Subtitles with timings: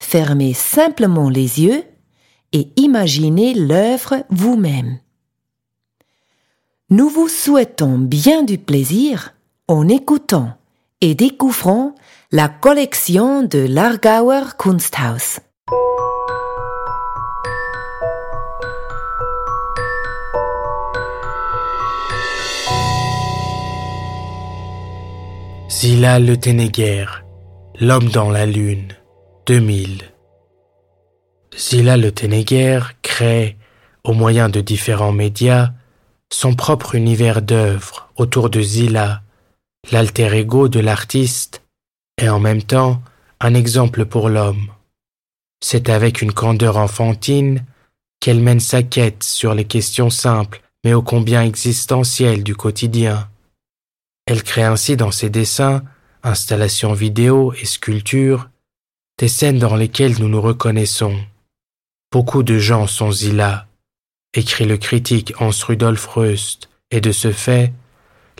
[0.00, 1.84] fermez simplement les yeux
[2.52, 4.98] et imaginez l'œuvre vous-même.
[6.90, 9.34] Nous vous souhaitons bien du plaisir
[9.68, 10.54] en écoutant
[11.00, 11.94] et découvrant
[12.32, 15.40] la collection de l'Argauer Kunsthaus.
[25.82, 26.36] Le
[27.80, 28.88] L'homme dans la lune,
[29.50, 30.04] 2000.
[31.58, 33.56] Zila Le Ténéguer crée,
[34.04, 35.72] au moyen de différents médias,
[36.32, 39.22] son propre univers d'œuvres autour de Zila,
[39.90, 41.62] l'alter ego de l'artiste,
[42.22, 43.02] et en même temps
[43.40, 44.68] un exemple pour l'homme.
[45.60, 47.64] C'est avec une candeur enfantine
[48.20, 53.28] qu'elle mène sa quête sur les questions simples mais ô combien existentielles du quotidien
[54.26, 55.82] elle crée ainsi dans ses dessins,
[56.22, 58.48] installations vidéo et sculptures
[59.20, 61.14] des scènes dans lesquelles nous nous reconnaissons.
[62.10, 63.66] Beaucoup de gens sont Zila,
[64.32, 67.70] écrit le critique Hans Rudolf Röst, et de ce fait,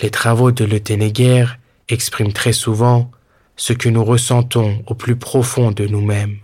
[0.00, 1.46] les travaux de Le Ténéguer
[1.88, 3.10] expriment très souvent
[3.56, 6.38] ce que nous ressentons au plus profond de nous-mêmes.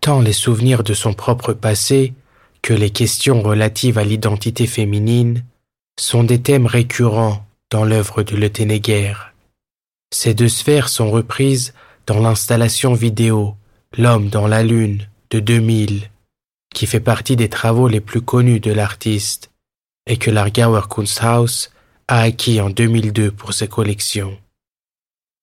[0.00, 2.14] Tant les souvenirs de son propre passé
[2.62, 5.44] que les questions relatives à l'identité féminine
[6.00, 9.12] sont des thèmes récurrents dans l'œuvre de Le Ténéguer.
[10.10, 11.74] Ces deux sphères sont reprises
[12.06, 13.56] dans l'installation vidéo
[13.98, 16.08] L'homme dans la lune de 2000,
[16.74, 19.50] qui fait partie des travaux les plus connus de l'artiste
[20.06, 21.70] et que l'Argauer Kunsthaus
[22.08, 24.38] a acquis en 2002 pour ses collections.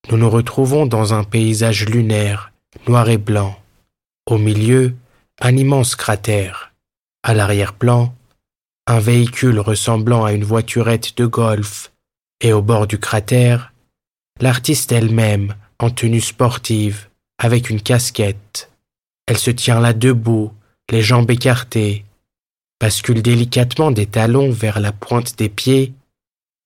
[0.09, 2.51] Nous nous retrouvons dans un paysage lunaire,
[2.87, 3.55] noir et blanc.
[4.25, 4.95] Au milieu,
[5.39, 6.73] un immense cratère.
[7.21, 8.15] À l'arrière-plan,
[8.87, 11.91] un véhicule ressemblant à une voiturette de golf
[12.41, 13.73] et au bord du cratère,
[14.39, 17.07] l'artiste elle-même, en tenue sportive,
[17.37, 18.69] avec une casquette.
[19.25, 20.51] Elle se tient là debout,
[20.89, 22.03] les jambes écartées,
[22.79, 25.93] bascule délicatement des talons vers la pointe des pieds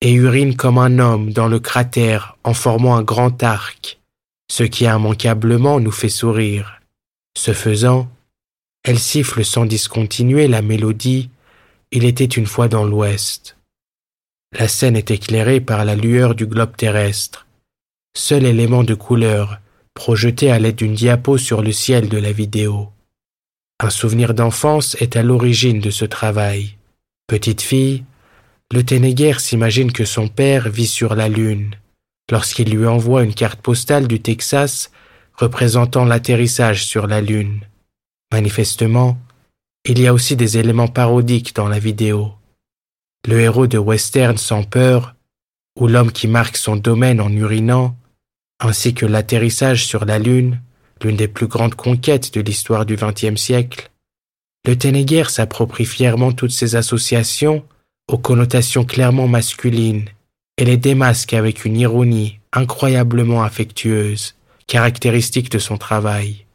[0.02, 4.00] et urine comme un homme dans le cratère en formant un grand arc,
[4.52, 6.82] ce qui immanquablement nous fait sourire.
[7.38, 8.10] Ce faisant,
[8.84, 11.30] elle siffle sans discontinuer la mélodie
[11.92, 13.56] Il était une fois dans l'Ouest.
[14.58, 17.48] La scène est éclairée par la lueur du globe terrestre,
[18.16, 19.60] seul élément de couleur
[19.94, 22.90] projeté à l'aide d'une diapo sur le ciel de la vidéo.
[23.80, 26.78] Un souvenir d'enfance est à l'origine de ce travail.
[27.28, 28.04] Petite fille,
[28.72, 31.76] le Ténéguer s'imagine que son père vit sur la Lune,
[32.32, 34.92] lorsqu'il lui envoie une carte postale du Texas
[35.36, 37.62] représentant l'atterrissage sur la Lune.
[38.32, 39.18] Manifestement,
[39.86, 42.34] il y a aussi des éléments parodiques dans la vidéo
[43.28, 45.16] le héros de western sans peur,
[45.80, 47.96] ou l'homme qui marque son domaine en urinant,
[48.60, 50.62] ainsi que l'atterrissage sur la Lune,
[51.04, 53.92] l'une des plus grandes conquêtes de l'histoire du XXe siècle,
[54.66, 57.66] le Ténéguer s'approprie fièrement toutes ces associations
[58.08, 60.06] aux connotations clairement masculines
[60.58, 64.36] et les démasque avec une ironie incroyablement affectueuse,
[64.68, 66.46] caractéristique de son travail.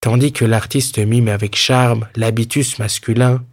[0.00, 3.44] Tandis que l'artiste mime avec charme l'habitus masculin,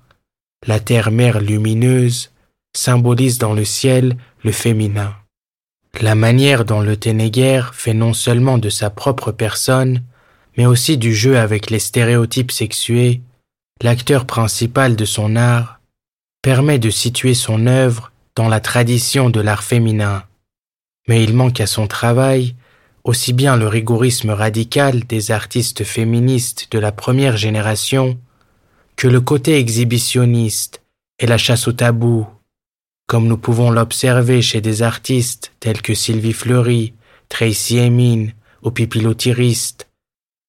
[0.66, 2.32] la terre-mère lumineuse
[2.76, 5.16] symbolise dans le ciel le féminin.
[6.00, 10.04] La manière dont le Ténéguer fait non seulement de sa propre personne,
[10.58, 13.22] mais aussi du jeu avec les stéréotypes sexués,
[13.82, 15.80] l'acteur principal de son art,
[16.42, 20.24] permet de situer son œuvre dans la tradition de l'art féminin,
[21.08, 22.56] mais il manque à son travail
[23.04, 28.20] aussi bien le rigorisme radical des artistes féministes de la première génération
[28.96, 30.84] que le côté exhibitionniste
[31.20, 32.28] et la chasse au tabou,
[33.12, 36.94] comme nous pouvons l'observer chez des artistes tels que Sylvie Fleury,
[37.28, 38.28] Tracy Emin
[38.64, 39.90] ou Pipilotiriste,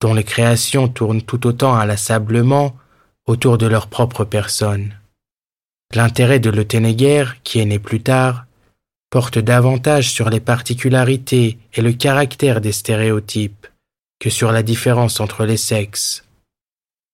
[0.01, 2.77] dont les créations tournent tout autant inlassablement
[3.27, 4.95] autour de leur propre personne.
[5.93, 8.45] L'intérêt de Le qui est né plus tard,
[9.11, 13.67] porte davantage sur les particularités et le caractère des stéréotypes
[14.21, 16.25] que sur la différence entre les sexes.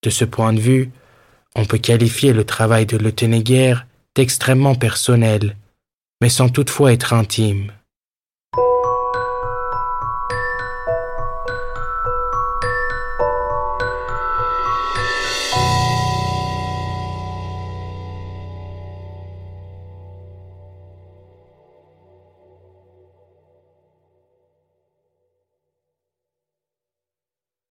[0.02, 0.90] De ce point de vue,
[1.56, 3.12] on peut qualifier le travail de Le
[4.18, 5.56] d'extrêmement personnel,
[6.20, 7.70] mais sans toutefois être intime.